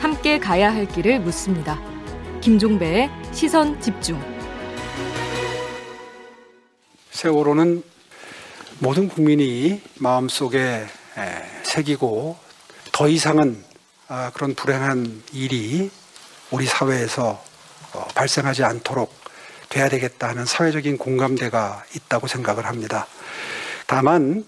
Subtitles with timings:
[0.00, 1.78] 함께 가야 할 길을 묻습니다.
[2.40, 4.18] 김종배의 시선 집중.
[7.10, 7.82] 세월호는
[8.78, 10.86] 모든 국민이 마음속에
[11.62, 12.38] 새기고
[12.92, 13.62] 더 이상은
[14.08, 15.90] 아, 그런 불행한 일이
[16.50, 17.42] 우리 사회에서
[17.94, 19.12] 어, 발생하지 않도록
[19.68, 23.06] 돼야 되겠다 하는 사회적인 공감대가 있다고 생각을 합니다.
[23.86, 24.44] 다만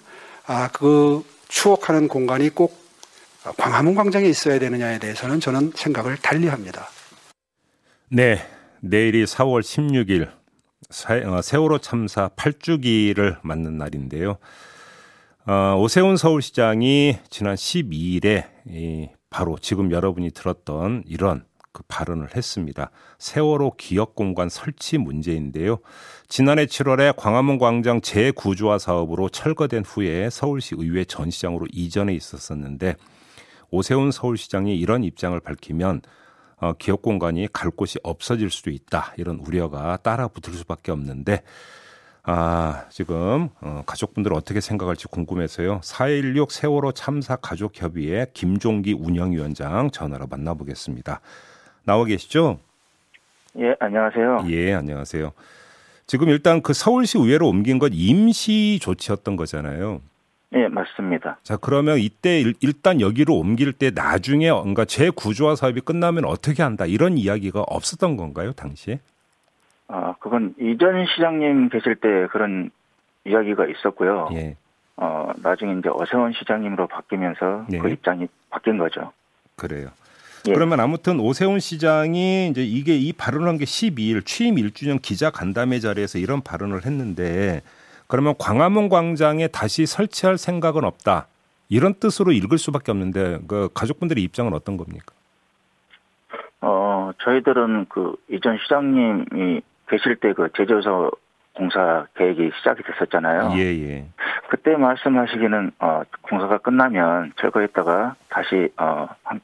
[0.47, 2.77] 아, 그 추억하는 공간이 꼭
[3.57, 6.89] 광화문 광장에 있어야 되느냐에 대해서는 저는 생각을 달리 합니다.
[8.09, 8.39] 네,
[8.81, 10.31] 내일이 4월 16일
[11.27, 14.39] 어, 세월호 참사 8주기를 맞는 날인데요.
[15.47, 21.45] 어, 오세훈 서울시장이 지난 12일에 이 바로 지금 여러분이 들었던 이런
[21.77, 22.91] 그 발언을 했습니다.
[23.19, 25.81] 세월호 기억공간 설치 문제인데요.
[26.27, 32.95] 지난해 7월에 광화문 광장 재구조화 사업으로 철거된 후에 서울시 의회 전 시장으로 이전해 있었었는데
[33.71, 36.01] 오세훈 서울시장이 이런 입장을 밝히면
[36.59, 41.43] 어, 기업 공간이 갈 곳이 없어질 수도 있다 이런 우려가 따라 붙을 수밖에 없는데
[42.23, 45.81] 아 지금 어, 가족분들 어떻게 생각할지 궁금해서요.
[45.81, 51.21] 4.16 세월호 참사 가족협의회 김종기 운영위원장 전화로 만나보겠습니다.
[51.87, 52.59] 나와 계시죠?
[53.59, 54.45] 예, 안녕하세요.
[54.51, 55.33] 예, 안녕하세요.
[56.07, 60.01] 지금 일단 그 서울시 의회로 옮긴 건 임시 조치였던 거잖아요.
[60.55, 61.39] 예, 맞습니다.
[61.43, 66.87] 자, 그러면 이때 일 단 여기로 옮길 때 나중에 뭔가 재구조화 사업이 끝나면 어떻게 한다
[66.87, 69.01] 이런 이야기가 없었던 건가요, 당시에?
[69.89, 72.71] 아, 그건 이전 시장님 계실 때 그런
[73.25, 74.29] 이야기가 있었고요.
[74.35, 74.57] 예.
[74.97, 77.79] 어, 나중에 이제 어세원 시장님으로 바뀌면서 예.
[77.79, 79.13] 그 입장이 바뀐 거죠.
[79.57, 79.89] 그래요.
[80.49, 80.53] 예.
[80.53, 86.19] 그러면 아무튼 오세훈 시장이 이제 이게 이 발언을 한게 12일 취임 1주년 기자 간담회 자리에서
[86.19, 87.63] 이런 발언을 했는데
[88.07, 91.27] 그러면 광화문 광장에 다시 설치할 생각은 없다.
[91.69, 95.13] 이런 뜻으로 읽을 수밖에 없는데 그 가족분들의 입장은 어떤 겁니까?
[96.61, 101.11] 어 저희들은 그 이전 시장님이 계실 때 그 제조소
[101.55, 103.53] 공사 계획이 시작이 됐었잖아요.
[103.57, 104.07] 예, 예.
[104.49, 109.41] 그때 말씀하시기는 어 공사가 끝나면 철거했다가 다시 어 한,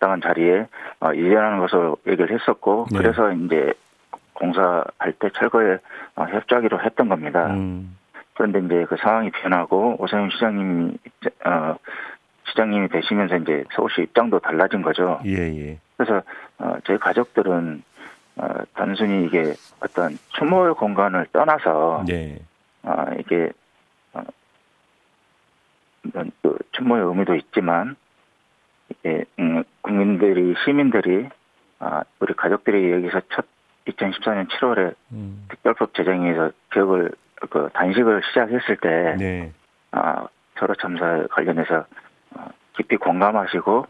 [0.00, 0.66] 적당한 자리에
[1.00, 2.98] 어 이전하는 것으로 얘기를 했었고 네.
[2.98, 3.74] 그래서 이제
[4.32, 5.76] 공사할 때 철거에
[6.16, 7.46] 어, 협조하기로 했던 겁니다.
[7.48, 7.96] 음.
[8.34, 10.96] 그런데 이제 그 상황이 변하고 오세훈 시장님이
[11.44, 11.76] 어
[12.48, 15.20] 시장님이 되시면서 이제 서울시 입장도 달라진 거죠.
[15.26, 15.78] 예, 예.
[15.96, 16.22] 그래서
[16.58, 17.82] 어 저희 가족들은
[18.36, 22.38] 어 단순히 이게 어떤 추모의 공간을 떠나서 네.
[22.82, 23.50] 어 이게
[24.14, 24.22] 어
[26.42, 27.96] 그 추모의 의미도 있지만
[28.90, 31.28] 이게 음, 국민들이 시민들이
[31.78, 33.46] 아 우리 가족들이 여기서 첫
[33.86, 35.46] 2014년 7월에 음.
[35.48, 37.12] 특별법 제정에서 기억을
[37.48, 39.52] 그 단식을 시작했을 때 네.
[39.92, 40.26] 아,
[40.58, 41.86] 서로 참사 관련해서
[42.36, 42.46] 어,
[42.76, 43.86] 깊이 공감하시고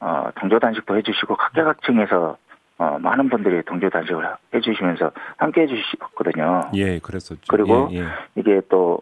[0.00, 2.36] 어, 동조 단식도 해주시고 각계각층에서
[2.78, 4.24] 어, 많은 분들이 동조 단식을
[4.54, 6.70] 해주시면서 함께 해주셨거든요.
[6.74, 7.42] 예, 그랬었죠.
[7.48, 8.04] 그리고 예, 예.
[8.36, 9.00] 이게 또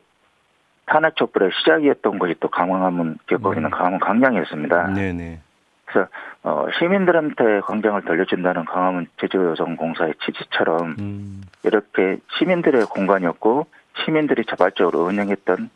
[0.87, 3.71] 탄핵 촛불의 시작이었던 것이 또 강화문 기억거리는 음.
[3.71, 4.95] 강화문 광장이었습니다.
[4.95, 5.13] 네네.
[5.13, 5.41] 네.
[5.85, 6.09] 그래서
[6.43, 11.43] 어, 시민들한테 광장을 돌려준다는 강화문 제주여성공사의 취지처럼 음.
[11.65, 13.67] 이렇게 시민들의 공간이었고
[14.05, 15.71] 시민들이 자발적으로 운영했던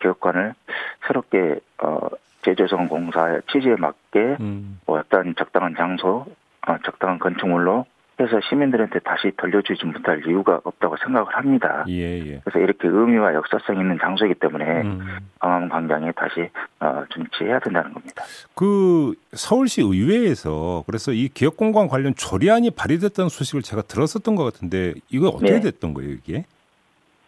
[0.00, 0.54] 교육관을
[1.06, 2.08] 새롭게 어,
[2.42, 4.80] 제주여성공사의 취지에 맞게 음.
[4.86, 6.26] 뭐 어떤 적당한 장소,
[6.66, 7.86] 어, 적당한 건축물로
[8.20, 11.84] 해서 시민들한테 다시 돌려주지 못할 이유가 없다고 생각을 합니다.
[11.88, 12.40] 예, 예.
[12.44, 15.00] 그래서 이렇게 의미와 역사성 있는 장소이기 때문에 음.
[15.38, 16.48] 광화문 광장에 다시
[16.80, 18.22] 어, 준치해야 된다는 겁니다.
[18.54, 25.28] 그 서울시 의회에서 그래서 이 기업공간 관련 조례안이 발의됐다는 소식을 제가 들었었던 것 같은데 이거
[25.28, 25.60] 어떻게 네.
[25.60, 26.44] 됐던 거예요 이게?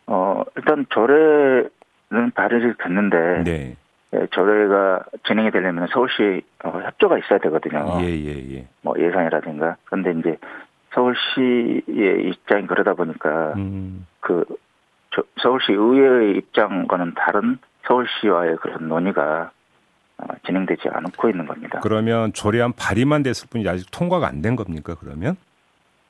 [0.06, 3.76] 어 일단 조례는 발의를 됐는데 네.
[4.14, 7.98] 예, 조례가 진행이 되려면 서울시 어, 협조가 있어야 되거든요.
[8.00, 8.66] 예, 예, 예.
[8.82, 9.76] 뭐 예산이라든가.
[9.84, 10.36] 그런데 이제
[10.94, 14.06] 서울시의 입장이 그러다 보니까 음.
[14.20, 14.44] 그
[15.42, 19.50] 서울시 의회의 입장과는 다른 서울시와의 그런 논의가
[20.18, 21.80] 어, 진행되지 않고 있는 겁니다.
[21.82, 24.96] 그러면 조례안 발의만 됐을 뿐이지 아직 통과가 안 된 겁니까?
[24.98, 25.36] 그러면?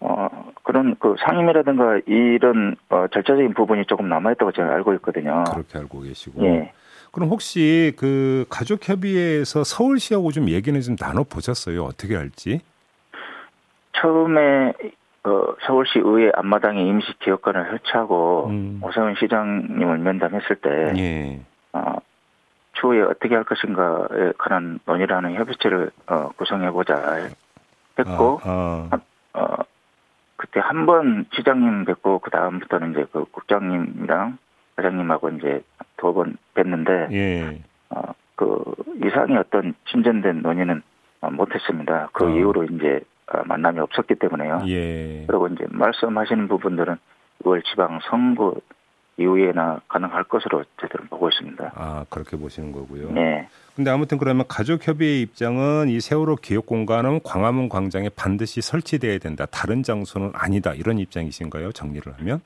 [0.00, 0.28] 어
[0.62, 5.44] 그런 그 상임이라든가 이런 어, 절차적인 부분이 조금 남아있다고 제가 알고 있거든요.
[5.50, 6.44] 그렇게 알고 계시고.
[6.44, 6.72] 예.
[7.12, 11.84] 그럼 혹시 그 가족협의회에서 서울시하고 좀 얘기는 좀 나눠 보셨어요?
[11.84, 12.60] 어떻게 할지?
[13.94, 14.72] 처음에
[15.24, 18.80] 어, 서울시 의회 앞마당에 임시 기업관을 설치하고 음.
[18.82, 21.40] 오세훈 시장님을 면담했을 때 예.
[21.72, 21.96] 어,
[22.74, 27.30] 추후에 어떻게 할 것인가에 관한 논의라는 협의체를 어, 구성해보자
[27.98, 28.98] 했고 아, 아.
[29.40, 29.56] 어,
[30.36, 34.36] 그때 한 번 시장님 뵙고 그 다음부터는 이제 그 국장님이랑
[34.76, 35.62] 과장님하고 이제
[35.96, 37.62] 두 번 뵀는데 예.
[37.88, 38.02] 어,
[38.36, 38.62] 그
[39.02, 40.82] 이상의 어떤 진전된 논의는
[41.22, 42.10] 어, 못했습니다.
[42.12, 42.28] 그 어.
[42.28, 43.00] 이후로 이제 어,
[43.46, 44.62] 만남이 없었기 때문에요.
[44.68, 45.24] 예.
[45.26, 46.96] 그리고 이제 말씀하시는 부분들은
[47.42, 48.54] 6월 지방 선거
[49.16, 51.72] 이후에나 가능할 것으로 저희들은 보고 있습니다.
[51.74, 53.12] 아 그렇게 보시는 거고요.
[53.12, 53.48] 네.
[53.76, 59.46] 근데 아무튼 그러면 가족협의회 입장은 이 세월호 기억 공간은 광화문 광장에 반드시 설치돼야 된다.
[59.46, 60.72] 다른 장소는 아니다.
[60.74, 61.72] 이런 입장이신가요?
[61.72, 62.40] 정리를 하면?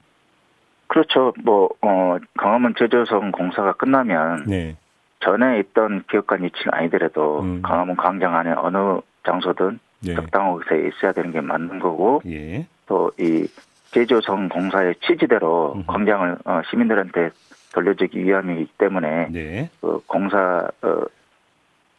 [0.88, 1.34] 그렇죠.
[1.44, 4.76] 뭐, 어, 강화문 제조성 공사가 끝나면 네.
[5.20, 7.62] 전에 있던 기업관 위치는 아니더라도 음.
[7.62, 10.14] 강화문 광장 안에 어느 장소든 네.
[10.14, 12.66] 적당한 곳에 있어야 되는 게 맞는 거고 예.
[12.86, 13.48] 또이
[13.90, 15.86] 제조성 공사의 취지대로 음흠.
[15.86, 17.30] 광장을 어, 시민들한테
[17.72, 19.70] 돌려주기 위함이기 때문에 네.
[19.80, 21.04] 그 공사 어,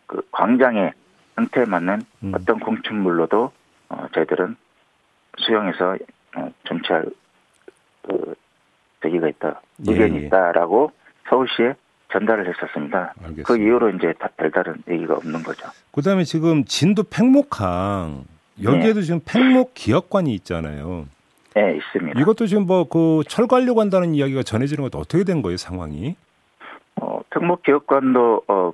[0.06, 0.94] 그 광장의
[1.36, 2.32] 형태에 맞는 음.
[2.36, 3.52] 어떤 공축물로도
[3.90, 4.56] 어, 저희들은
[5.38, 5.98] 수용해서
[6.36, 7.06] 어, 정치할
[8.04, 8.36] 그
[9.02, 10.26] 저기가 있다 예, 의견이 예.
[10.28, 10.92] 있다라고
[11.30, 11.76] 서울시에
[12.12, 13.14] 전달을 했었습니다.
[13.18, 13.44] 알겠습니다.
[13.48, 15.68] 그 이후로 이제 다 별다른 얘기가 없는 거죠.
[15.92, 18.26] 그다음에 지금 진도 팽목항
[18.64, 21.06] 여기에도 지금 팽목 기업관이 있잖아요.
[21.56, 22.20] 네, 있습니다.
[22.20, 26.16] 이것도 지금 뭐 그 철거하려고 한다는 이야기가 전해지는 것도 어떻게 된 거예요, 상황이?
[26.96, 28.72] 어, 특목기업관도 어,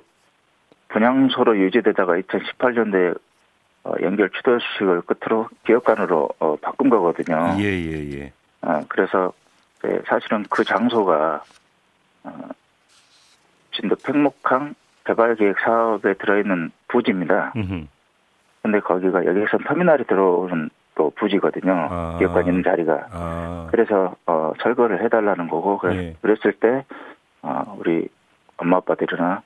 [0.88, 3.18] 분양소로 유지되다가 2018년도에
[3.84, 7.54] 어, 연결 추도 수식을 끝으로 기업관으로 어, 바꾼 거거든요.
[7.58, 8.32] 예, 예, 예.
[8.62, 9.32] 어, 그래서
[9.82, 11.44] 네, 사실은 그 장소가
[12.24, 12.48] 어,
[13.76, 14.74] 진도 팽목항
[15.04, 17.52] 개발 계획 사업에 들어있는 부지입니다.
[17.56, 17.86] 음흠.
[18.62, 21.88] 근데 거기가 여기선 터미널이 들어오는 또 부지거든요.
[21.90, 22.16] 아.
[22.18, 23.06] 기업관 있는 자리가.
[23.12, 23.68] 아.
[23.70, 26.16] 그래서 어, 철거를 해달라는 거고 예.
[26.20, 26.84] 그랬을 때
[27.42, 28.08] 어, 우리
[28.56, 29.42] 엄마 아빠들이나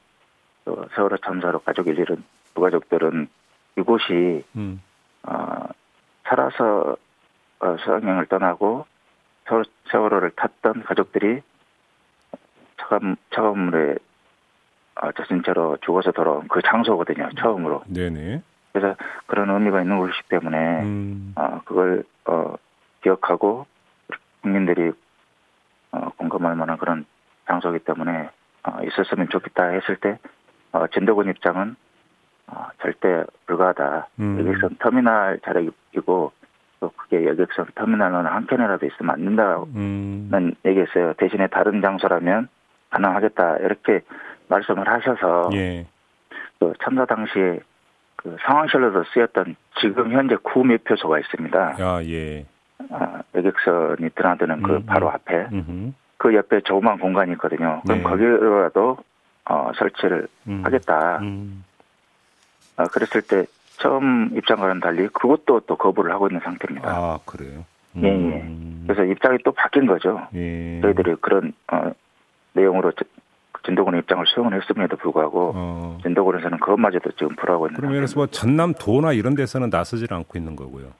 [0.65, 2.23] 또 세월호 참사로 가족을 잃은
[2.56, 3.29] 유가족들은
[3.77, 4.81] 이곳이 음.
[5.25, 5.67] 어,
[6.25, 6.97] 살아서
[7.59, 8.87] 어, 수학여행을 떠나고
[9.49, 11.43] 세월, 세월호를 탔던 가족들이
[12.79, 13.97] 차가운, 차가운 물에
[15.02, 17.31] 어, 젖은 채로 죽어서 돌아온 그 장소거든요.
[17.38, 17.82] 처음으로.
[17.87, 18.43] 네네.
[18.73, 18.94] 그래서
[19.26, 21.32] 그런 의미가 있는 곳이기 때문에 음.
[21.37, 22.55] 어, 그걸 어,
[23.02, 23.67] 기억하고
[24.43, 24.93] 국민들이
[25.93, 27.05] 어, 공감할 만한 그런
[27.47, 28.31] 장소이기 때문에
[28.64, 30.19] 어, 있었으면 좋겠다 했을 때
[30.73, 31.76] 어, 진도군 입장은
[32.49, 34.08] 어, 절대 불가하다.
[34.20, 34.38] 음.
[34.41, 36.32] 여객선 터미널 자리이고
[36.81, 40.55] 또 그게 여객선 터미널은 한 켠이라도 있으면 안 된다는 음.
[40.64, 41.14] 얘기했어요.
[41.14, 42.49] 대신에 다른 장소라면
[42.91, 44.03] 가능하겠다 이렇게
[44.50, 45.87] 말씀을 하셔서 예.
[46.58, 47.61] 그 참사 당시에
[48.17, 51.76] 그 상황실로도 쓰였던 지금 현재 구매표소가 있습니다.
[51.79, 52.44] 아, 예.
[52.91, 55.14] 아, 여객선이 드나드는 그 음, 바로 음.
[55.14, 55.93] 앞에 음흠.
[56.19, 57.81] 그 옆에 조그만 공간이 있거든요.
[57.87, 58.02] 그럼 네.
[58.02, 58.99] 거기라도
[59.49, 60.62] 어, 설치를 음.
[60.64, 61.19] 하겠다.
[61.20, 61.64] 음.
[62.76, 63.46] 어, 그랬을 때
[63.79, 66.91] 처음 입장과는 달리 그것도 또 거부를 하고 있는 상태입니다.
[66.91, 67.64] 아, 그래요.
[67.96, 68.43] 예, 예.
[68.43, 68.85] 음.
[68.87, 70.29] 그래서 입장이 또 바뀐 거죠.
[70.35, 70.81] 예.
[70.82, 71.91] 저희들이 그런 어,
[72.53, 73.05] 내용으로 저-
[73.64, 75.98] 진도군의 입장을 수용을 했음에도 불구하고 어.
[76.02, 78.12] 진도군에서는 그것마저도 지금 불하고 있는 상태입니다.
[78.14, 80.92] 뭐 전남 도나 이런 데서는 나서질 않고 있는 거고요.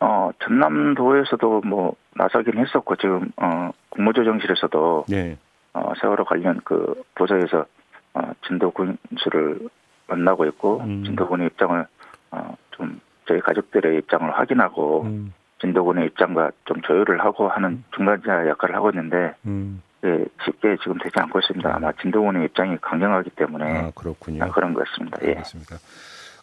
[0.00, 5.36] 어, 전남도에서도 뭐 나서긴 했었고 지금 어, 국무조정실에서도 예.
[5.74, 7.66] 어, 세월호 관련 그 부서에서
[8.14, 9.58] 어, 진도군 수를
[10.06, 11.04] 만나고 있고 음.
[11.04, 11.86] 진도군의 입장을
[12.30, 15.34] 어, 좀 저희 가족들의 입장을 확인하고 음.
[15.60, 19.82] 진도군의 입장과 좀 조율을 하고 하는 중간자 역할을 하고 있는데 음.
[20.04, 21.74] 예, 쉽게 지금 되지 않고 있습니다.
[21.74, 24.44] 아마 진도군의 입장이 강경하기 때문에 아, 그렇군요.
[24.44, 25.18] 아, 그런 것 같습니다.
[25.22, 25.28] 예.
[25.28, 25.76] 알겠습니다.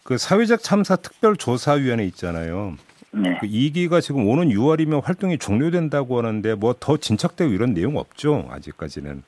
[0.03, 2.75] 그 사회적 참사 특별조사위원회 있잖아요.
[3.11, 3.37] 네.
[3.39, 9.23] 그 2기가 지금 오는 6월이면 활동이 종료된다고 하는데 뭐 더 진척되고 이런 내용 없죠 아직까지는.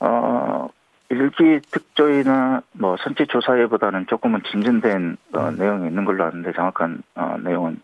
[0.00, 0.68] 어,
[1.10, 5.56] 일기 특조위나 뭐 선체 조사회보다는 조금은 진전된 어, 음.
[5.58, 7.80] 내용이 있는 걸로 아는데 정확한 어, 내용은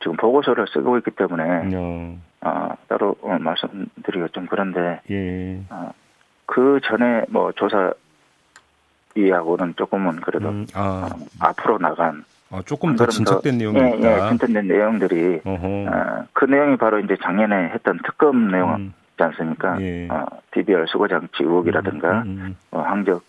[0.00, 5.60] 지금 보고서를 쓰고 있기 때문에 어, 어, 따로 어, 말씀드리기가 좀 그런데 예.
[6.46, 7.52] 그 전에 뭐
[9.14, 13.92] 조사위하고는 조금은 그래도 음, 아, 어, 앞으로 나간 아, 조금 더 진척된 내용이 예.
[14.02, 15.66] 예, 진전된 내용들이 어허.
[15.66, 19.80] 어, 그 내용이 바로 이제 작년에 했던 특검 내용 음, 있지 않습니까?
[19.80, 20.08] 예.
[20.08, 23.22] 어, DBR 수거 장치 의혹이라든가 음, 음, 어, 항적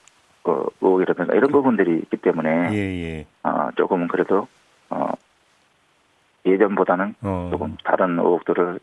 [0.43, 2.73] 어, 의혹이라든가 이런 부분들이 있기 때문에 음.
[2.73, 3.25] 예, 예.
[3.43, 4.47] 어, 조금은 그래도
[4.89, 5.13] 어,
[6.45, 7.47] 예전보다는 어.
[7.51, 8.79] 조금 다른 의혹들을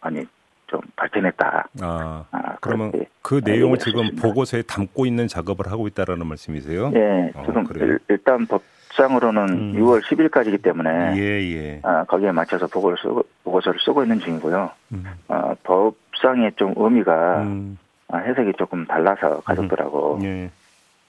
[0.00, 0.24] 많이
[0.66, 1.68] 좀 밝혀냈다.
[1.82, 4.16] 아, 아, 그러면 그 내용을 지금.
[4.16, 6.90] 보고서에 담고 있는 작업을 하고 있다라는 말씀이세요?
[6.94, 7.92] 예, 어, 지금 그래요?
[7.92, 9.72] 일, 일단 법상으로는 음.
[9.74, 11.22] 6월 10일까지이기 때문에 예,
[11.54, 11.80] 예.
[11.84, 14.70] 아, 거기에 맞춰서 보고를 쓰고, 보고서를 쓰고 있는 중이고요.
[14.92, 20.50] 음, 어, 법상의 좀 의미가 음, 아, 해석이 조금 달라서 가족들하고 예.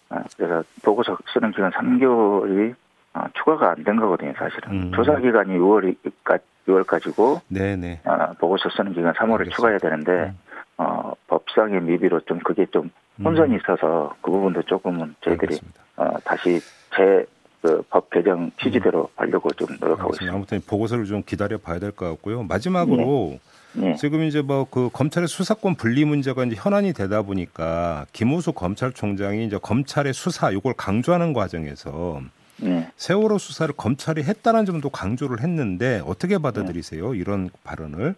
[0.10, 2.76] 아, 그래서 보고서 쓰는 기간 3개월이
[3.18, 4.72] 아, 추가가 안 된 거거든요, 사실은.
[4.72, 4.92] 음.
[4.94, 8.00] 조사 기간이 6월까지, 6월까지고 네, 네.
[8.04, 9.56] 아, 보고서 쓰는 기간 3월을 알겠습니다.
[9.56, 10.38] 추가해야 되는데 음.
[10.78, 12.90] 어, 법상 법상의 미비로 좀 그게 좀
[13.24, 15.58] 혼선이 있어서 그 부분도 조금은 저희들이.
[15.96, 16.60] 어, 다시
[16.96, 20.14] 제법 개정 취지대로 하려고 좀 노력하고 알겠습니다.
[20.14, 20.36] 있습니다.
[20.36, 22.44] 아무튼 보고서를 좀 기다려 봐야 될 것 같고요.
[22.44, 23.40] 마지막으로
[23.82, 23.96] 예.
[23.96, 29.58] 지금 이제 뭐 그 검찰의 수사권 분리 문제가 이제 현안이 되다 보니까 김우수 검찰총장이 이제
[29.62, 32.22] 검찰의 수사 이걸 강조하는 과정에서
[32.64, 32.90] 예.
[32.96, 37.14] 세월호 수사를 검찰이 했다는 점도 강조를 했는데 어떻게 받아들이세요?
[37.14, 38.16] 이런 발언을?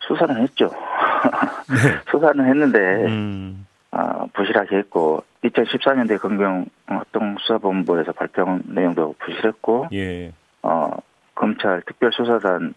[0.00, 0.70] 수사는 했죠.
[1.68, 2.00] 네.
[2.10, 10.32] 수사는 했는데 음, 아, 부실하게 했고 2014년대 검경 합동수사본부에서 발표한 내용도 부실했고 예.
[10.62, 10.90] 어,
[11.34, 12.72] 검찰 특별수사단이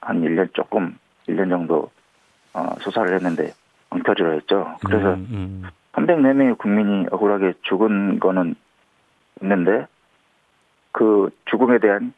[0.00, 0.98] 한 1년 조금
[1.28, 1.90] 1년 정도
[2.52, 3.52] 어, 수사를 했는데
[3.90, 4.76] 엉터리로 했죠.
[4.84, 5.68] 그래서 음, 음.
[5.92, 8.54] 304명의 국민이 억울하게 죽은 거는
[9.42, 9.86] 있는데
[10.92, 12.12] 그 죽음에 대한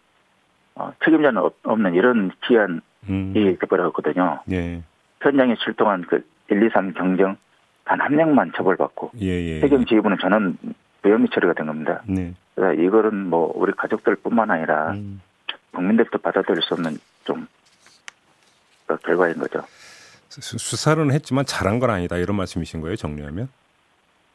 [0.75, 3.33] 어, 책임자는 없- 없는 이런 기한이 음.
[3.61, 4.41] 돼버렸거든요.
[4.51, 4.83] 예.
[5.21, 7.37] 현장에 출동한 그 1, 2, 3 경정
[7.85, 9.61] 단 한 명만 처벌받고 예, 예.
[9.63, 10.57] 해경 지휘부는 저는
[11.03, 12.03] 무혐의 처리가 된 겁니다.
[12.07, 12.35] 네.
[12.55, 15.21] 그래서 이거는 뭐 우리 가족들뿐만 아니라 음.
[15.73, 17.47] 국민들도 받아들일 수 없는 좀그
[19.03, 19.61] 결과인 거죠.
[20.29, 23.49] 수- 수사는 했지만 잘한 건 아니다 이런 말씀이신 거예요 정리하면?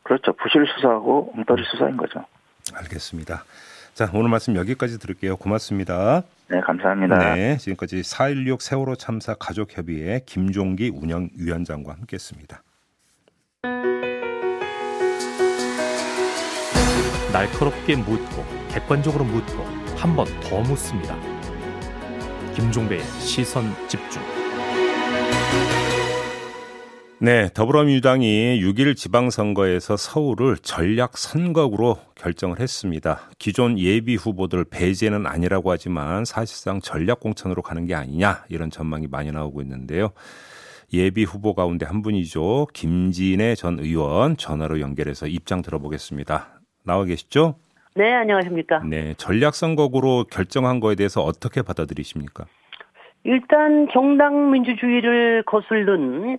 [0.06, 0.34] 그렇죠.
[0.34, 2.24] 부실 수사하고 엉터리 수사인 거죠.
[2.74, 3.44] 알겠습니다.
[3.96, 5.36] 자 오늘 말씀 여기까지 들을게요.
[5.38, 6.22] 고맙습니다.
[6.48, 7.34] 네, 감사합니다.
[7.36, 12.62] 네, 지금까지 4.16 세월호 참사 가족협의회 김종기 운영위원장과 함께했습니다.
[17.34, 19.64] 날카롭게 묻고 객관적으로 묻고
[19.98, 21.16] 한 번 더 묻습니다.
[22.54, 24.22] 김종배의 시선 집중.
[27.22, 33.22] 네, 더불어민주당이 6일 지방선거에서 서울을 전략 선거구로 결정을 했습니다.
[33.40, 39.32] 기존 예비 후보들 배제는 아니라고 하지만 사실상 전략 공천으로 가는 게 아니냐 이런 전망이 많이
[39.32, 40.10] 나오고 있는데요.
[40.94, 42.68] 예비 후보 가운데 한 분이죠.
[42.74, 46.60] 김진애 전 의원 전화로 연결해서 입장 들어보겠습니다.
[46.84, 47.56] 나와 계시죠?
[47.96, 48.80] 네, 안녕하십니까.
[48.84, 52.46] 네, 전략 선거구로 결정한 거에 대해서 어떻게 받아들이십니까?
[53.24, 56.38] 일단 정당 민주주의를 거슬른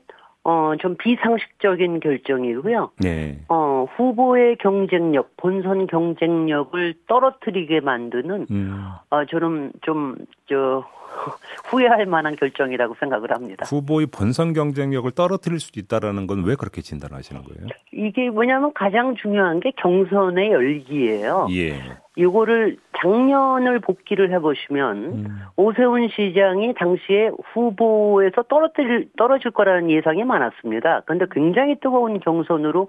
[0.48, 2.92] 어, 좀 비상식적인 결정이고요.
[3.00, 3.40] 네.
[3.48, 10.14] 어, 후보의 경쟁력, 본선 경쟁력을 떨어뜨리게 만드는 음, 어, 저는 좀
[10.48, 10.84] 저
[11.70, 13.64] 후회할 만한 결정이라고 생각을 합니다.
[13.68, 17.68] 후보의 본선 경쟁력을 떨어뜨릴 수도 있다라는 건 왜 그렇게 진단하시는 거예요?
[17.92, 21.48] 이게 뭐냐면 가장 중요한 게 경선의 열기예요.
[21.52, 21.80] 예.
[22.16, 25.38] 이거를 작년을 복기를 해보시면 음.
[25.56, 31.02] 오세훈 시장이 당시에 후보에서 떨어질, 떨어질 거라는 예상이 많았습니다.
[31.04, 32.88] 그런데 굉장히 뜨거운 경선으로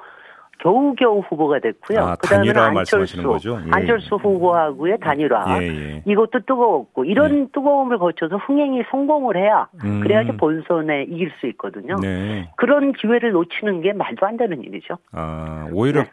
[0.60, 2.00] 겨우겨우 후보가 됐고요.
[2.00, 3.60] 아, 그다음에는 단일화 안철수, 말씀하시는 거죠?
[3.63, 5.62] 예, 안철수 후보하고의 단일화.
[5.62, 6.03] 예, 예.
[6.05, 10.00] 이것도 뜨거웠고 이런 뜨거움을 거쳐서 흥행이 성공을 해야 음.
[10.01, 11.96] 그래야지 본선에 이길 수 있거든요.
[12.01, 12.50] 네.
[12.55, 14.98] 그런 기회를 놓치는 게 말도 안 되는 일이죠.
[15.12, 16.10] 아, 오히려 네.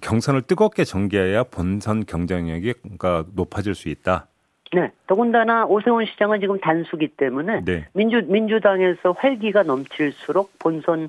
[0.00, 4.26] 경선을 뜨겁게 전개해야 본선 경쟁력이 그러니까 높아질 수 있다.
[4.74, 4.90] 네.
[5.06, 7.86] 더군다나 오세훈 시장은 지금 단수기 때문에 네.
[7.92, 11.08] 민주 민주당에서 활기가 넘칠수록 본선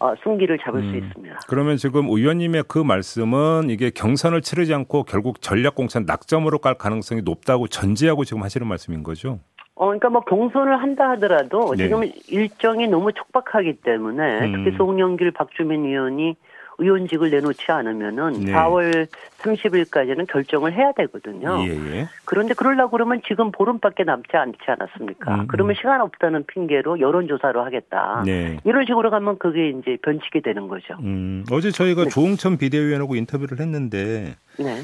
[0.00, 0.96] 어, 승기를 잡을 수 음.
[0.96, 1.40] 있습니다.
[1.48, 7.22] 그러면 지금 의원님의 그 말씀은 이게 경선을 치르지 않고 결국 전략 공천 낙점으로 깔 가능성이
[7.22, 9.40] 높다고 전제하고 지금 하시는 말씀인 거죠?
[9.74, 11.84] 어, 그러니까 뭐 경선을 한다 하더라도 네.
[11.84, 14.64] 지금 일정이 너무 촉박하기 때문에 음.
[14.64, 16.36] 특히 송영길, 박주민 의원이
[16.78, 18.52] 의원직을 내놓지 않으면은 네.
[18.52, 19.08] 4월
[19.38, 21.64] 30일까지는 결정을 해야 되거든요.
[21.66, 22.08] 예, 예.
[22.24, 25.34] 그런데 그러려고 그러면 지금 보름밖에 남지 않지 않았습니까?
[25.34, 25.46] 음, 음.
[25.48, 28.22] 그러면 시간 없다는 핑계로 여론조사로 하겠다.
[28.24, 28.58] 네.
[28.64, 30.94] 이런 식으로 가면 그게 이제 변칙이 되는 거죠.
[31.00, 32.10] 음, 어제 저희가 네.
[32.10, 34.82] 조홍천 비대위원하고 인터뷰를 했는데 네.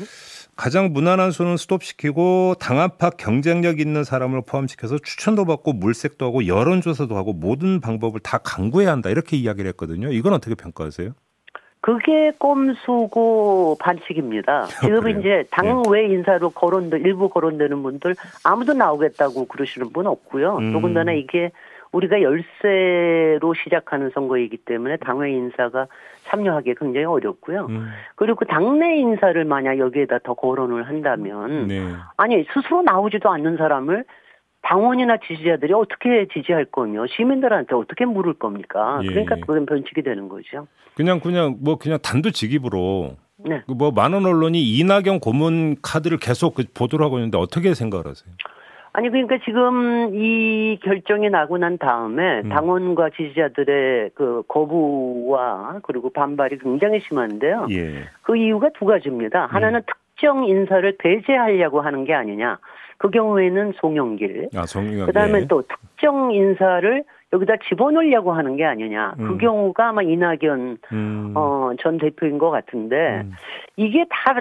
[0.56, 7.16] 가장 무난한 수는 스톱시키고 당 안팎 경쟁력 있는 사람을 포함시켜서 추천도 받고 물색도 하고 여론조사도
[7.16, 10.12] 하고 모든 방법을 다 강구해야 한다 이렇게 이야기를 했거든요.
[10.12, 11.12] 이건 어떻게 평가하세요?
[11.84, 14.62] 그게 꼼수고 반칙입니다.
[14.80, 15.18] 지금 그래요?
[15.18, 20.56] 이제 당외 인사로 거론돼 일부 거론되는 분들 아무도 나오겠다고 그러시는 분 없고요.
[20.56, 20.72] 음.
[20.72, 21.50] 더군다나 이게
[21.92, 25.86] 우리가 열세로 시작하는 선거이기 때문에 당외 인사가
[26.24, 27.66] 참여하기 굉장히 어렵고요.
[27.68, 31.82] 음, 그리고 그 당내 인사를 만약 여기에다 더 거론을 한다면 네.
[32.16, 34.06] 아니 스스로 나오지도 않는 사람을
[34.64, 38.98] 당원이나 지지자들이 어떻게 지지할 거며 시민들한테 어떻게 물을 겁니까?
[39.02, 39.08] 예.
[39.08, 40.66] 그러니까 그건 변칙이 되는 거죠.
[40.94, 43.62] 그냥 그냥 뭐 그냥 단도직입으로 네.
[43.66, 48.34] 그뭐 많은 언론이 이낙연 고문 카드를 계속 그 보도를 하고 있는데 어떻게 생각을 하세요?
[48.94, 52.48] 아니 그러니까 지금 이 결정이 나고 난 다음에 음.
[52.48, 57.66] 당원과 지지자들의 그 거부와 그리고 반발이 굉장히 심한데요.
[57.70, 58.04] 예.
[58.22, 59.46] 그 이유가 두 가지입니다.
[59.46, 59.82] 하나는
[60.14, 62.58] 특정 인사를 배제하려고 하는 게 아니냐.
[63.04, 64.48] 그 경우에는 송영길.
[64.56, 65.46] 아, 정의가 그다음에 예.
[65.46, 69.12] 또 특정 인사를 여기다 집어넣으려고 하는 게 아니냐.
[69.18, 69.36] 그 음.
[69.36, 71.32] 경우가 아마 이낙연 음.
[71.36, 73.32] 어, 전 대표인 것 같은데 음.
[73.76, 74.40] 이게 다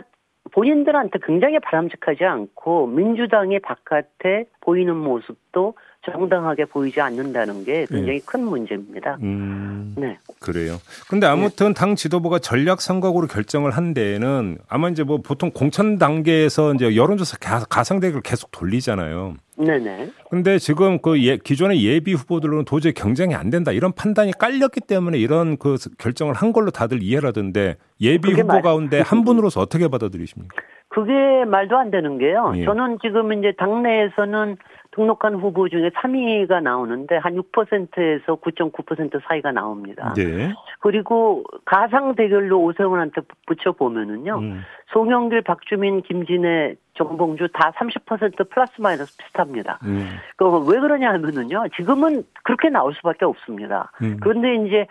[0.54, 5.74] 본인들한테 굉장히 바람직하지 않고 민주당의 바깥에 보이는 모습도
[6.12, 9.18] 정당하게 보이지 않는다는 게 굉장히 큰 문제입니다.
[9.22, 9.94] 음.
[9.98, 10.18] 네.
[10.40, 10.78] 그래요.
[11.10, 16.74] 근데 아무튼 당 지도부가 전략 선거구로 결정을 한 데에는 아마 이제 뭐 보통 공천 단계에서
[16.74, 19.36] 이제 여론조사 가- 가상대결을 계속 돌리잖아요.
[19.58, 20.10] 네네.
[20.30, 25.18] 근데 지금 그 예, 기존의 예비 후보들로는 도저히 경쟁이 안 된다 이런 판단이 깔렸기 때문에
[25.20, 29.88] 이런 그 결정을 한 걸로 다들 이해를 하던데 예비 후보 말- 가운데 한 분으로서 어떻게
[29.88, 30.56] 받아들이십니까?
[30.90, 31.12] 그게
[31.48, 32.54] 말도 안 되는 게요.
[32.56, 32.66] 예.
[32.66, 34.58] 저는 지금 이제 당내에서는
[34.96, 40.14] 등록한 후보 중에 3위가 나오는데 한 6%에서 9.9% 사이가 나옵니다.
[40.16, 40.54] 네.
[40.80, 44.38] 그리고 가상 대결로 오세훈한테 붙여 보면은요.
[44.38, 44.62] 음.
[44.92, 49.80] 송영길, 박주민, 김진애, 정봉주 다 30% 플러스 마이너스 비슷합니다.
[49.84, 50.10] 음.
[50.38, 51.70] 그왜 그러냐 하면은요.
[51.76, 53.92] 지금은 그렇게 나올 수밖에 없습니다.
[54.02, 54.18] 음.
[54.22, 54.88] 그런데 이제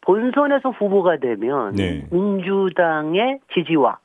[0.00, 2.06] 본선에서 후보가 되면 네.
[2.10, 3.98] 민주당의 지지와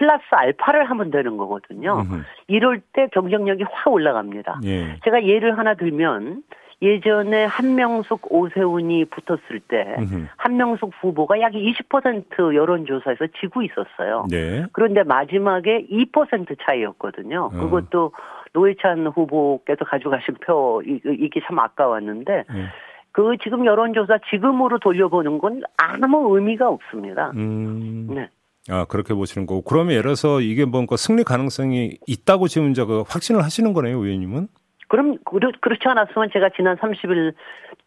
[0.00, 2.00] 플러스 알파를 하면 되는 거거든요.
[2.00, 2.22] 음흠.
[2.46, 4.60] 이럴 때 경쟁력이 확 올라갑니다.
[4.64, 4.96] 예.
[5.04, 6.42] 제가 예를 하나 들면
[6.80, 10.26] 예전에 한명숙 오세훈이 붙었을 때 음흠.
[10.38, 14.24] 한명숙 후보가 약 20% 여론조사에서 지고 있었어요.
[14.30, 14.64] 네.
[14.72, 17.50] 그런데 마지막에 2% 차이였거든요.
[17.52, 17.60] 음.
[17.60, 18.12] 그것도
[18.54, 22.64] 노회찬 후보께서 가져가신 표 이- 이게 참 아까웠는데 예.
[23.12, 27.32] 그 지금 여론조사 지금으로 돌려보는 건 아무 의미가 없습니다.
[27.36, 28.06] 음.
[28.14, 28.30] 네.
[28.70, 33.02] 아 그렇게 보시는 거고 그러면 예를 들어서 이게 뭔가 승리 가능성이 있다고 지금 이제 그
[33.08, 34.48] 확신을 하시는 거네요, 의원님은?
[34.88, 37.32] 그럼 그렇- 그렇지 않았으면 제가 지난 30일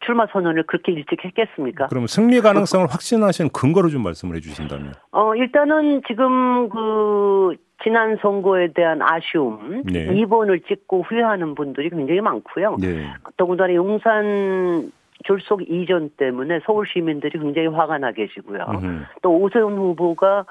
[0.00, 1.88] 출마 선언을 그렇게 일찍 했겠습니까?
[1.88, 4.94] 그럼 승리 가능성을 확신하시는 근거를 좀 말씀을 해주신다면.
[5.12, 10.06] 어 일단은 지금 그 지난 선거에 대한 아쉬움, 네.
[10.06, 12.76] 2번을 찍고 후회하는 분들이 굉장히 많고요.
[12.80, 13.06] 네.
[13.36, 14.90] 더군다나 용산
[15.24, 18.64] 졸속 이전 때문에 서울 시민들이 굉장히 화가 나 계시고요.
[18.68, 19.02] 음흠.
[19.22, 20.46] 또 오세훈 후보가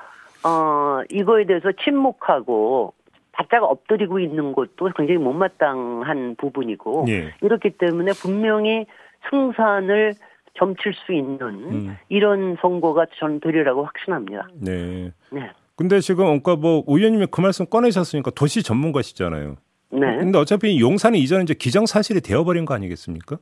[0.46, 2.94] 어 이거에 대해서 침묵하고
[3.32, 7.34] 바짝 엎드리고 있는 것도 굉장히 못마땅한 부분이고 예.
[7.42, 8.86] 이렇기 때문에 분명히
[9.30, 10.14] 승산을
[10.56, 11.98] 점칠 수 있는 음.
[12.10, 14.50] 이런 선거가 저는 되리라고 확신합니다.
[14.54, 15.12] 네.
[15.32, 15.52] 네.
[15.76, 19.56] 근데 지금 그러니까 뭐 의원님이 그 말씀 꺼내셨으니까 도시 전문가시잖아요.
[19.92, 20.18] 네.
[20.18, 23.38] 근데 어차피 용산이 이전에 이제 기정 사실이 되어버린 거 아니겠습니까?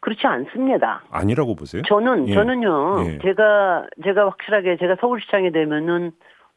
[0.00, 1.02] 그렇지 않습니다.
[1.10, 1.82] 아니라고 보세요?
[1.86, 2.34] 저는 예.
[2.34, 3.04] 저는요.
[3.06, 3.18] 예.
[3.22, 6.12] 제가 제가 확실하게 제가 서울시장이 되면은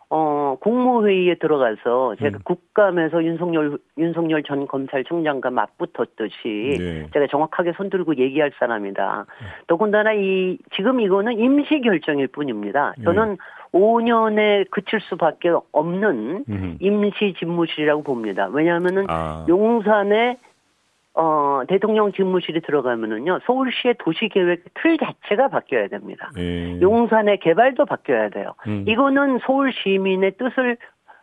[0.10, 2.42] 어 국무회의에 들어가서 제가 음.
[2.44, 7.08] 국감에서 윤석열 윤석열 전 검찰총장과 맞붙었듯이 네.
[7.14, 9.26] 제가 정확하게 손들고 얘기할 사람이다.
[9.68, 12.94] 더군다나 이 지금 이거는 임시 결정일 뿐입니다.
[12.98, 13.04] 네.
[13.04, 13.38] 저는
[13.74, 16.78] 5년에 그칠 수밖에 없는 음흠.
[16.80, 18.48] 임시 집무실이라고 봅니다.
[18.52, 19.46] 왜냐하면은 아.
[19.50, 20.38] 용산에
[21.16, 26.30] 어, 대통령 집무실이 들어가면은요, 서울시의 도시계획 틀 자체가 바뀌어야 됩니다.
[26.38, 26.80] 예.
[26.82, 28.54] 용산의 개발도 바뀌어야 돼요.
[28.68, 28.84] 음.
[28.88, 30.78] 이거는 서울 시민의 뜻을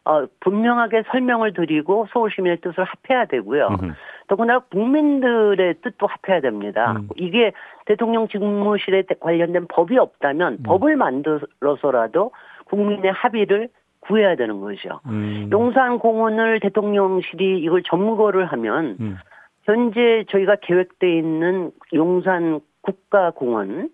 [0.05, 3.68] 어, 분명하게 설명을 드리고 서울 시민의 뜻을 합해야 되고요.
[3.68, 3.92] 음흠.
[4.26, 6.92] 더구나 국민들의 뜻도 합해야 됩니다.
[6.98, 7.09] 음.
[7.16, 7.52] 이게
[7.87, 10.62] 대통령 집무실에 관련된 법이 없다면 음.
[10.64, 12.33] 법을 만들어서라도
[12.64, 13.68] 국민의 합의를
[14.00, 15.00] 구해야 되는 거죠.
[15.07, 15.48] 음.
[15.52, 19.18] 용산공원을 대통령실이 이걸 점거를 하면 음.
[19.64, 23.90] 현재 저희가 계획돼 있는 용산 국가공원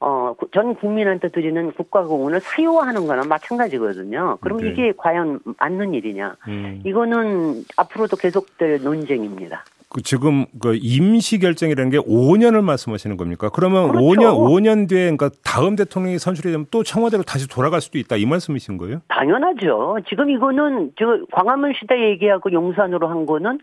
[0.00, 4.38] 어, 구- 전 국민한테 드리는 국가공원을 사유화하는 거나 마찬가지거든요.
[4.40, 4.68] 그럼 네.
[4.68, 6.36] 이게 과연 맞는 일이냐?
[6.48, 6.82] 음.
[6.84, 9.64] 이거는 앞으로도 계속될 논쟁입니다.
[9.88, 13.48] 그 지금 그 임시 결정이라는 게 5년을 말씀하시는 겁니까?
[13.54, 14.04] 그러면 그렇죠.
[14.04, 18.26] 5년 5년 뒤에 그러니까 다음 대통령이 선출이 되면 또 청와대로 다시 돌아갈 수도 있다 이
[18.26, 19.00] 말씀이신 거예요?
[19.08, 19.98] 당연하죠.
[20.08, 23.60] 지금 이거는 저 광화문 시대 얘기하고 용산으로 한 거는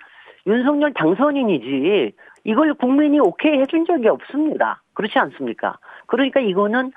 [0.48, 4.82] 윤석열 당선인이지 이걸 국민이 오케이 해준 적이 없습니다.
[4.94, 5.78] 그렇지 않습니까?
[6.08, 6.92] 그러니까 이거는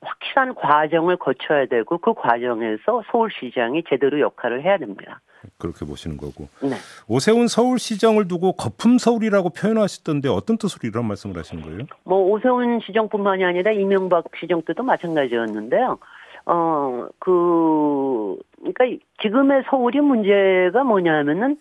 [0.00, 5.20] 확실한 과정을 거쳐야 되고 그 과정에서 서울시장이 제대로 역할을 해야 됩니다.
[5.58, 6.48] 그렇게 보시는 거고.
[6.62, 6.76] 네.
[7.08, 11.78] 오세훈 서울시장을 두고 거품 서울이라고 표현하셨던데 어떤 뜻으로 이런 말씀을 하시는 거예요?
[12.04, 15.98] 뭐 오세훈 시정뿐만이 아니라 이명박 시정 때도 마찬가지였는데요.
[16.46, 21.58] 어, 그, 그러니까 지금의 서울이 문제가 뭐냐면은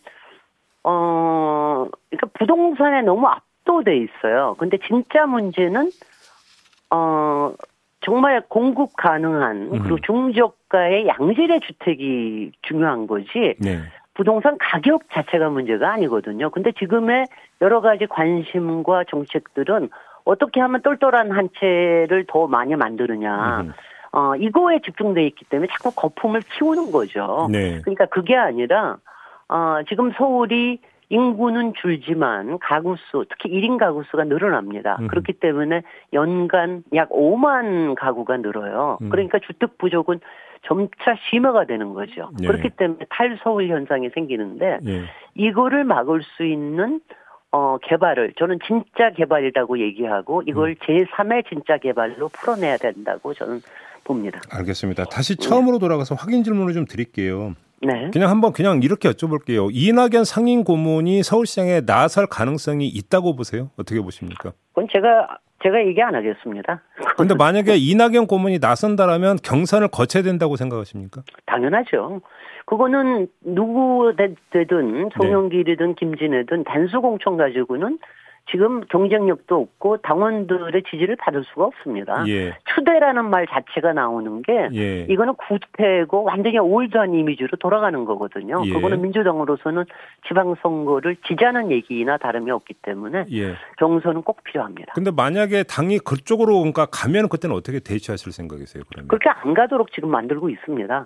[0.90, 4.56] 어, 그러니까 부동산에 너무 압도돼 있어요.
[4.58, 5.92] 근데 진짜 문제는
[6.92, 7.54] 어,
[8.00, 10.02] 정말 공급 가능한 그리고 음.
[10.06, 13.56] 중저가의 양질의 주택이 중요한 거지.
[13.60, 13.80] 네.
[14.14, 16.50] 부동산 가격 자체가 문제가 아니거든요.
[16.52, 17.26] 근데 지금의
[17.62, 19.90] 여러 가지 관심과 정책들은
[20.24, 23.62] 어떻게 하면 똘똘한 한 채를 더 많이 만드느냐.
[23.62, 23.74] 음.
[24.14, 27.50] 어, 이거에 집중돼 있기 때문에 자꾸 거품을 키우는 거죠.
[27.52, 27.82] 네.
[27.82, 28.98] 그러니까 그게 아니라,
[29.50, 30.80] 어, 지금 서울이
[31.10, 34.98] 인구는 줄지만 가구 수, 특히 1인 가구 수가 늘어납니다.
[35.00, 35.08] 음.
[35.08, 35.84] 그렇기 때문에
[36.14, 38.98] 연간 약 5만 가구가 늘어요.
[39.02, 39.10] 음.
[39.10, 40.20] 그러니까 주택 부족은
[40.64, 42.32] 점차 심화가 되는 거죠.
[42.42, 42.48] 예.
[42.48, 45.04] 그렇기 때문에 탈서울 현상이 생기는데 예.
[45.36, 47.00] 이거를 막을 수 있는
[47.52, 50.76] 어 개발을 저는 진짜 개발이라고 얘기하고 이걸 음.
[50.76, 53.62] 제3의 진짜 개발로 풀어내야 된다고 저는
[54.04, 54.42] 봅니다.
[54.52, 55.06] 알겠습니다.
[55.06, 57.54] 다시 처음으로 돌아가서 확인 질문을 좀 드릴게요.
[57.82, 58.10] 네.
[58.12, 59.70] 그냥 한번 그냥 이렇게 여쭤볼게요.
[59.72, 63.70] 이낙연 상임 고문이 서울시장에 나설 가능성이 있다고 보세요?
[63.78, 64.54] 어떻게 보십니까?
[64.74, 66.82] 그건 제가 제가 얘기 안 하겠습니다.
[67.18, 71.22] 근데 만약에 이낙연 고문이 나선다라면 경선을 거쳐야 된다고 생각하십니까?
[71.46, 72.22] 당연하죠.
[72.66, 77.98] 그거는 누구 되- 되든 송영길이든 김진애든 단수 공천 가지고는
[78.50, 82.24] 지금 경쟁력도 없고 당원들의 지지를 받을 수가 없습니다.
[82.28, 82.58] 예.
[82.74, 85.02] 추대라는 말 자체가 나오는 게 예.
[85.10, 88.62] 이거는 구태고 완전히 올드한 이미지로 돌아가는 거거든요.
[88.66, 88.72] 예.
[88.72, 89.86] 그거는 민주당으로서는
[90.28, 93.56] 지방선거를 지자는 얘기나 다름이 없기 때문에 예.
[93.78, 94.94] 경선은 꼭 필요합니다.
[94.94, 98.84] 근데 만약에 당이 그쪽으로 그러니까 가면 그때는 어떻게 대처하실 생각이세요?
[98.90, 101.06] 그러면 그렇게 안 가도록 지금 만들고 있습니다.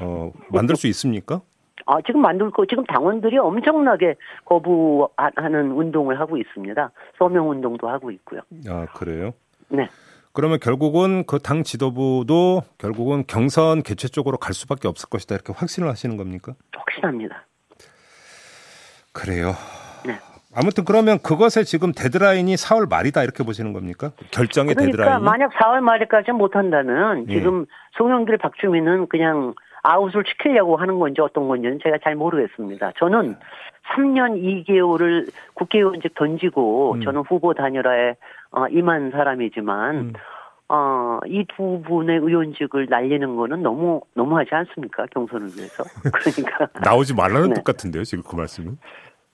[0.00, 1.42] 어, 만들 수 있습니까?
[1.86, 4.14] 아, 지금 만들고, 지금 당원들이 엄청나게
[4.44, 6.90] 거부하는 운동을 하고 있습니다.
[7.18, 8.40] 서명 운동도 하고 있고요.
[8.68, 9.32] 아 그래요?
[9.68, 9.88] 네.
[10.34, 15.88] 그러면 결국은 그 당 지도부도 결국은 경선 개최 쪽으로 갈 수밖에 없을 것이다 이렇게 확신을
[15.88, 16.54] 하시는 겁니까?
[16.74, 17.44] 확신합니다.
[19.12, 19.52] 그래요.
[20.06, 20.18] 네.
[20.54, 24.12] 아무튼 그러면 그것에 지금 데드라인이 4월 말이다 이렇게 보시는 겁니까?
[24.30, 25.24] 결정의 그러니까 데드라인이.
[25.24, 27.34] 만약 4월 말에까지 못한다면 예.
[27.34, 27.66] 지금
[27.98, 32.92] 송영길 박주민은 그냥 아웃을 시키려고 하는 건지 어떤 건지는 제가 잘 모르겠습니다.
[32.98, 33.36] 저는
[33.94, 37.00] 3년 2개월을 국회의원직 던지고 음.
[37.02, 38.14] 저는 후보 단일화에
[38.52, 40.12] 어, 임한 사람이지만 음.
[40.68, 45.04] 어, 이 두 분의 의원직을 날리는 거는 너무 너무하지 않습니까?
[45.12, 45.84] 경선을 위해서.
[46.00, 47.54] 그러니까 나오지 말라는 네.
[47.56, 48.78] 뜻 같은데요, 지금 그 말씀은.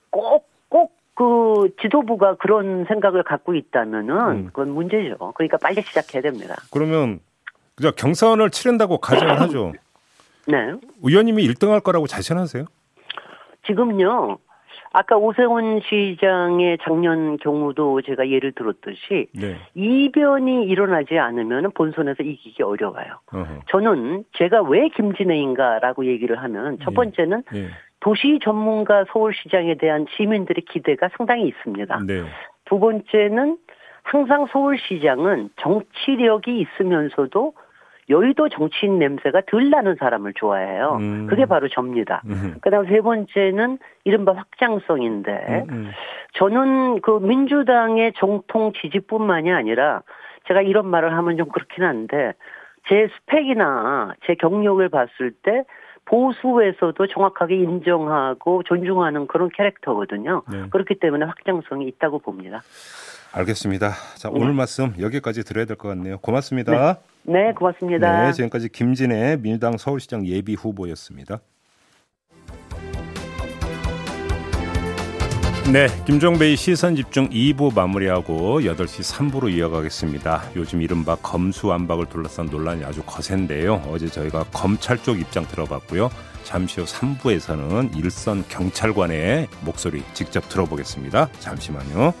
[0.09, 4.45] 꼭, 꼭, 그, 지도부가 그런 생각을 갖고 있다면은, 음.
[4.47, 5.17] 그건 문제죠.
[5.35, 6.55] 그러니까 빨리 시작해야 됩니다.
[6.73, 7.19] 그러면
[7.75, 9.71] 그저 경선을 치른다고 가정을 하죠.
[10.49, 10.73] 네.
[11.03, 12.65] 의원님이 1등 할 거라고 자신하세요?
[13.67, 14.37] 지금요,
[14.91, 19.57] 아까 오세훈 시장의 작년 경우도 제가 예를 들었듯이, 네.
[19.75, 23.19] 이변이 일어나지 않으면 본선에서 이기기 어려워요.
[23.31, 23.45] 어허.
[23.67, 26.95] 저는 제가 왜 김진애인가라고 얘기를 하면, 첫 예.
[26.95, 27.67] 번째는 예.
[27.99, 31.99] 도시 전문가 서울시장에 대한 시민들의 기대가 상당히 있습니다.
[32.07, 32.23] 네.
[32.65, 33.57] 두 번째는
[34.03, 37.53] 항상 서울시장은 정치력이 있으면서도
[38.09, 40.97] 여의도 정치인 냄새가 덜 나는 사람을 좋아해요.
[40.99, 41.27] 음.
[41.27, 42.21] 그게 바로 접니다.
[42.25, 42.55] 음.
[42.61, 45.91] 그다음 세 번째는 이른바 확장성인데 음, 음.
[46.33, 50.01] 저는 그 민주당의 정통 지지뿐만이 아니라
[50.47, 52.33] 제가 이런 말을 하면 좀 그렇긴 한데
[52.87, 55.63] 제 스펙이나 제 경력을 봤을 때
[56.05, 60.41] 보수에서도 정확하게 인정하고 존중하는 그런 캐릭터거든요.
[60.51, 60.63] 네.
[60.71, 62.61] 그렇기 때문에 확장성이 있다고 봅니다.
[63.31, 63.93] 알겠습니다.
[64.15, 66.17] 자, 오늘 말씀 여기까지 들어야 될 것 같네요.
[66.19, 66.99] 고맙습니다.
[67.23, 68.25] 네, 고맙습니다.
[68.25, 71.39] 네, 지금까지 김진애 민주당 서울시장 예비 후보였습니다.
[75.71, 80.41] 네, 김종배의 시선 집중 2부 마무리하고 8시 3부로 이어가겠습니다.
[80.55, 83.83] 요즘 이른바 검수완박을 둘러싼 논란이 아주 거센데요.
[83.87, 86.09] 어제 저희가 검찰 쪽 입장 들어봤고요.
[86.43, 91.29] 잠시 후 3부에서는 일선 경찰관의 목소리 직접 들어보겠습니다.
[91.39, 92.13] 잠시만요.